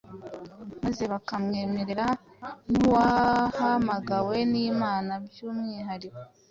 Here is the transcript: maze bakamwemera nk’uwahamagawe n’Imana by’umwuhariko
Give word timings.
maze 0.83 1.03
bakamwemera 1.13 2.05
nk’uwahamagawe 2.69 4.37
n’Imana 4.51 5.11
by’umwuhariko 5.25 6.19